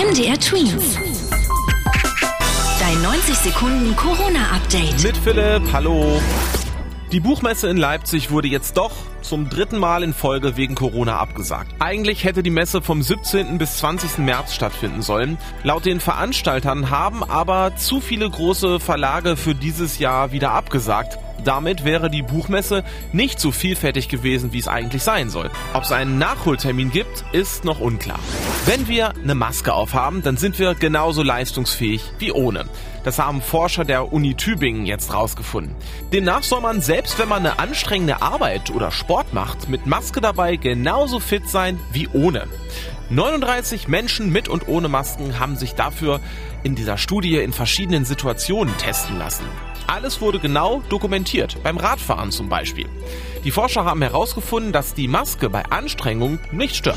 MDR 0.00 0.40
Twins. 0.40 0.96
Dein 2.80 3.02
90 3.02 3.34
Sekunden 3.34 3.94
Corona-Update. 3.96 5.02
Mit 5.02 5.14
Philipp, 5.14 5.62
hallo. 5.74 6.22
Die 7.12 7.20
Buchmesse 7.20 7.68
in 7.68 7.76
Leipzig 7.76 8.30
wurde 8.30 8.48
jetzt 8.48 8.78
doch 8.78 8.92
zum 9.20 9.50
dritten 9.50 9.76
Mal 9.76 10.02
in 10.02 10.14
Folge 10.14 10.56
wegen 10.56 10.74
Corona 10.74 11.18
abgesagt. 11.18 11.74
Eigentlich 11.80 12.24
hätte 12.24 12.42
die 12.42 12.48
Messe 12.48 12.80
vom 12.80 13.02
17. 13.02 13.58
bis 13.58 13.76
20. 13.76 14.18
März 14.18 14.54
stattfinden 14.54 15.02
sollen. 15.02 15.36
Laut 15.64 15.84
den 15.84 16.00
Veranstaltern 16.00 16.88
haben 16.88 17.22
aber 17.22 17.76
zu 17.76 18.00
viele 18.00 18.30
große 18.30 18.80
Verlage 18.80 19.36
für 19.36 19.54
dieses 19.54 19.98
Jahr 19.98 20.32
wieder 20.32 20.52
abgesagt. 20.52 21.18
Damit 21.44 21.84
wäre 21.84 22.10
die 22.10 22.22
Buchmesse 22.22 22.84
nicht 23.12 23.40
so 23.40 23.50
vielfältig 23.50 24.08
gewesen, 24.08 24.52
wie 24.52 24.58
es 24.58 24.68
eigentlich 24.68 25.02
sein 25.02 25.30
soll. 25.30 25.50
Ob 25.72 25.84
es 25.84 25.92
einen 25.92 26.18
Nachholtermin 26.18 26.90
gibt, 26.90 27.24
ist 27.32 27.64
noch 27.64 27.80
unklar. 27.80 28.18
Wenn 28.66 28.88
wir 28.88 29.14
eine 29.16 29.34
Maske 29.34 29.72
aufhaben, 29.72 30.22
dann 30.22 30.36
sind 30.36 30.58
wir 30.58 30.74
genauso 30.74 31.22
leistungsfähig 31.22 32.02
wie 32.18 32.32
ohne. 32.32 32.66
Das 33.04 33.18
haben 33.18 33.40
Forscher 33.40 33.84
der 33.84 34.12
Uni 34.12 34.34
Tübingen 34.34 34.84
jetzt 34.84 35.14
rausgefunden. 35.14 35.74
Demnach 36.12 36.42
soll 36.42 36.60
man 36.60 36.82
selbst, 36.82 37.18
wenn 37.18 37.28
man 37.28 37.46
eine 37.46 37.58
anstrengende 37.58 38.20
Arbeit 38.20 38.70
oder 38.70 38.90
Sport 38.90 39.32
macht, 39.32 39.68
mit 39.68 39.86
Maske 39.86 40.20
dabei 40.20 40.56
genauso 40.56 41.18
fit 41.18 41.48
sein 41.48 41.80
wie 41.92 42.08
ohne. 42.08 42.46
39 43.08 43.88
Menschen 43.88 44.30
mit 44.30 44.48
und 44.48 44.68
ohne 44.68 44.88
Masken 44.88 45.40
haben 45.40 45.56
sich 45.56 45.74
dafür 45.74 46.20
in 46.62 46.76
dieser 46.76 46.98
Studie 46.98 47.38
in 47.38 47.52
verschiedenen 47.52 48.04
Situationen 48.04 48.76
testen 48.76 49.18
lassen. 49.18 49.44
Alles 49.90 50.20
wurde 50.20 50.38
genau 50.38 50.84
dokumentiert, 50.88 51.56
beim 51.64 51.76
Radfahren 51.76 52.30
zum 52.30 52.48
Beispiel. 52.48 52.86
Die 53.42 53.50
Forscher 53.50 53.84
haben 53.84 54.02
herausgefunden, 54.02 54.70
dass 54.72 54.94
die 54.94 55.08
Maske 55.08 55.50
bei 55.50 55.64
Anstrengung 55.64 56.38
nicht 56.52 56.76
stört. 56.76 56.96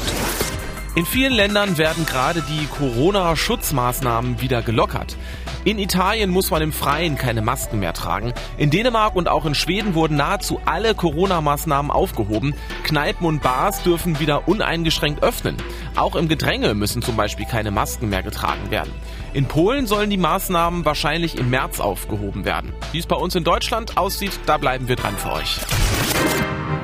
In 0.96 1.08
vielen 1.08 1.34
Ländern 1.34 1.80
werden 1.80 2.06
gerade 2.06 2.44
die 2.44 2.68
Corona-Schutzmaßnahmen 2.68 4.42
wieder 4.42 4.62
gelockert. 4.62 5.18
In 5.66 5.80
Italien 5.80 6.30
muss 6.30 6.52
man 6.52 6.62
im 6.62 6.72
Freien 6.72 7.16
keine 7.16 7.42
Masken 7.42 7.80
mehr 7.80 7.94
tragen. 7.94 8.32
In 8.58 8.70
Dänemark 8.70 9.16
und 9.16 9.28
auch 9.28 9.46
in 9.46 9.56
Schweden 9.56 9.96
wurden 9.96 10.18
nahezu 10.18 10.60
alle 10.66 10.94
Corona-Maßnahmen 10.94 11.90
aufgehoben. 11.90 12.54
Kneipen 12.84 13.26
und 13.26 13.42
Bars 13.42 13.82
dürfen 13.82 14.20
wieder 14.20 14.48
uneingeschränkt 14.48 15.24
öffnen. 15.24 15.58
Auch 15.96 16.16
im 16.16 16.28
Gedränge 16.28 16.76
müssen 16.76 17.02
zum 17.02 17.16
Beispiel 17.16 17.48
keine 17.48 17.72
Masken 17.72 18.10
mehr 18.10 18.22
getragen 18.22 18.70
werden. 18.70 18.94
In 19.34 19.48
Polen 19.48 19.88
sollen 19.88 20.12
die 20.12 20.18
Maßnahmen 20.18 20.86
wahrscheinlich 20.86 21.40
im 21.40 21.50
März 21.50 21.80
aufgehoben 21.80 22.46
werden. 22.46 22.72
Wie 22.92 23.00
es 23.00 23.08
bei 23.08 23.16
uns 23.16 23.34
in 23.34 23.44
Deutschland 23.44 23.98
aussieht, 23.98 24.40
da 24.46 24.60
bleiben 24.60 24.88
wir 24.88 24.96
dran 24.96 25.18
für 25.18 25.32
euch. 25.32 25.58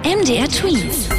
MDR 0.04 0.50
Twins. 0.50 1.19